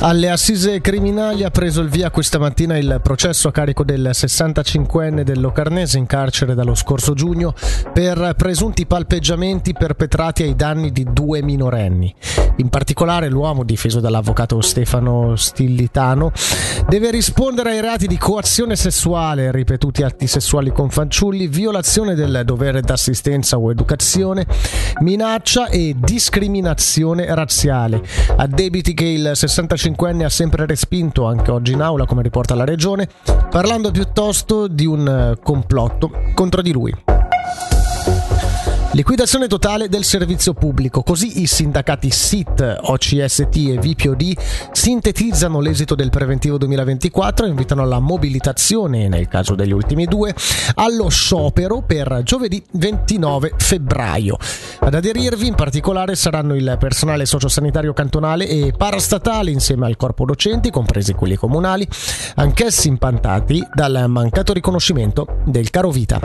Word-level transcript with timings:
Alle 0.00 0.28
assise 0.28 0.82
criminali 0.82 1.42
ha 1.42 1.50
preso 1.50 1.80
il 1.80 1.88
via 1.88 2.10
questa 2.10 2.38
mattina 2.38 2.76
il 2.76 3.00
processo 3.02 3.48
a 3.48 3.50
carico 3.50 3.82
del 3.82 4.10
65enne 4.12 5.22
del 5.22 5.40
Locarnese 5.40 5.96
in 5.96 6.04
carcere 6.04 6.54
dallo 6.54 6.74
scorso 6.74 7.14
giugno 7.14 7.54
per 7.94 8.34
presunti 8.36 8.84
palpeggiamenti 8.84 9.72
perpetrati 9.72 10.42
ai 10.42 10.54
danni 10.54 10.92
di 10.92 11.06
due 11.10 11.42
minorenni. 11.42 12.14
In 12.58 12.68
particolare 12.68 13.28
l'uomo, 13.28 13.64
difeso 13.64 14.00
dall'avvocato 14.00 14.60
Stefano 14.60 15.34
Stillitano, 15.34 16.30
deve 16.88 17.10
rispondere 17.10 17.70
ai 17.70 17.80
reati 17.80 18.06
di 18.06 18.18
coazione 18.18 18.76
sessuale, 18.76 19.50
ripetuti 19.50 20.02
atti 20.02 20.26
sessuali 20.26 20.72
con 20.72 20.90
fanciulli, 20.90 21.48
violazione 21.48 22.14
del 22.14 22.42
dovere 22.44 22.82
d'assistenza 22.82 23.58
o 23.58 23.70
educazione, 23.70 24.46
minaccia 25.00 25.68
e 25.68 25.94
discriminazione 25.98 27.34
razziale. 27.34 28.02
Addebiti 28.36 28.94
che 28.94 29.04
il 29.04 29.30
65 29.34 29.95
35enne 29.96 30.24
ha 30.24 30.28
sempre 30.28 30.66
respinto, 30.66 31.24
anche 31.24 31.50
oggi 31.50 31.72
in 31.72 31.80
aula, 31.80 32.04
come 32.04 32.22
riporta 32.22 32.54
la 32.54 32.64
regione, 32.64 33.08
parlando 33.50 33.90
piuttosto 33.90 34.68
di 34.68 34.86
un 34.86 35.08
eh, 35.08 35.42
complotto 35.42 36.10
contro 36.34 36.62
di 36.62 36.72
lui. 36.72 36.94
Liquidazione 38.92 39.46
totale 39.46 39.90
del 39.90 40.04
servizio 40.04 40.54
pubblico. 40.54 41.02
Così 41.02 41.42
i 41.42 41.46
sindacati 41.46 42.10
SIT, 42.10 42.78
OCST 42.80 43.56
e 43.56 43.78
VPOD 43.78 44.32
sintetizzano 44.72 45.60
l'esito 45.60 45.94
del 45.94 46.08
preventivo 46.08 46.56
2024 46.56 47.44
e 47.44 47.48
invitano 47.50 47.82
alla 47.82 47.98
mobilitazione, 47.98 49.08
nel 49.08 49.28
caso 49.28 49.54
degli 49.54 49.72
ultimi 49.72 50.06
due, 50.06 50.34
allo 50.76 51.10
sciopero 51.10 51.82
per 51.82 52.22
giovedì 52.22 52.64
29 52.72 53.52
febbraio. 53.58 54.38
Ad 54.86 54.94
aderirvi 54.94 55.48
in 55.48 55.56
particolare 55.56 56.14
saranno 56.14 56.54
il 56.54 56.76
personale 56.78 57.26
sociosanitario 57.26 57.92
cantonale 57.92 58.46
e 58.46 58.72
parastatale 58.72 59.50
insieme 59.50 59.84
al 59.84 59.96
corpo 59.96 60.24
docenti, 60.24 60.70
compresi 60.70 61.12
quelli 61.12 61.34
comunali, 61.34 61.84
anch'essi 62.36 62.86
impantati 62.86 63.66
dal 63.74 64.04
mancato 64.06 64.52
riconoscimento 64.52 65.38
del 65.44 65.70
caro 65.70 65.90
vita. 65.90 66.20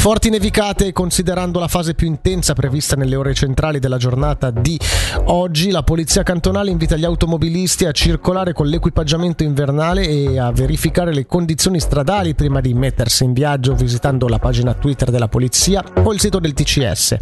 Forti 0.00 0.30
nevicate 0.30 0.92
considerando 0.92 1.58
la 1.58 1.68
fase 1.68 1.92
più 1.92 2.06
intensa 2.06 2.54
prevista 2.54 2.96
nelle 2.96 3.16
ore 3.16 3.34
centrali 3.34 3.78
della 3.78 3.98
giornata 3.98 4.50
di 4.50 4.80
oggi, 5.26 5.70
la 5.70 5.82
polizia 5.82 6.22
cantonale 6.22 6.70
invita 6.70 6.96
gli 6.96 7.04
automobilisti 7.04 7.84
a 7.84 7.92
circolare 7.92 8.54
con 8.54 8.66
l'equipaggiamento 8.66 9.42
invernale 9.42 10.08
e 10.08 10.38
a 10.38 10.52
verificare 10.52 11.12
le 11.12 11.26
condizioni 11.26 11.78
stradali 11.80 12.34
prima 12.34 12.62
di 12.62 12.72
mettersi 12.72 13.24
in 13.24 13.34
viaggio 13.34 13.74
visitando 13.74 14.26
la 14.26 14.38
pagina 14.38 14.72
Twitter 14.72 15.10
della 15.10 15.28
polizia 15.28 15.84
o 16.02 16.14
il 16.14 16.18
sito 16.18 16.38
del 16.38 16.54
TCS. 16.54 17.16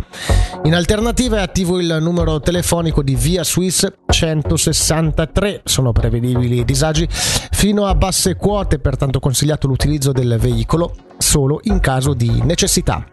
In 0.62 0.76
alternativa 0.76 1.38
è 1.38 1.40
attivo 1.40 1.80
il 1.80 1.98
numero 2.00 2.38
telefonico 2.38 3.02
di 3.02 3.16
Via 3.16 3.42
Swiss 3.42 3.88
163. 4.06 5.62
Sono 5.64 5.90
prevedibili 5.90 6.64
disagi 6.64 7.08
fino 7.10 7.86
a 7.86 7.94
basse 7.96 8.36
quote, 8.36 8.78
pertanto 8.78 9.18
consigliato 9.18 9.66
l'utilizzo 9.66 10.12
del 10.12 10.36
veicolo 10.38 10.94
solo 11.28 11.60
in 11.64 11.78
caso 11.78 12.14
di 12.14 12.40
necessità. 12.42 13.04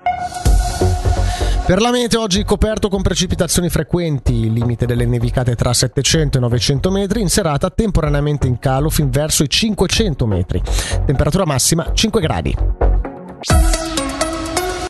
Per 1.66 1.82
la 1.82 1.92
mete 1.92 2.16
oggi 2.16 2.46
coperto 2.46 2.88
con 2.88 3.02
precipitazioni 3.02 3.70
frequenti, 3.70 4.54
limite 4.54 4.86
delle 4.86 5.06
nevicate 5.06 5.56
tra 5.56 5.74
700 5.74 6.38
e 6.38 6.42
900 6.42 6.92
metri, 6.92 7.20
in 7.20 7.30
serata 7.30 7.70
temporaneamente 7.70 8.48
in 8.48 8.58
calo 8.58 8.90
fin 8.90 9.10
verso 9.10 9.44
i 9.44 9.50
500 9.50 10.26
metri. 10.28 10.62
Temperatura 11.06 11.46
massima 11.46 11.92
5 11.92 12.22
gradi. 12.22 12.56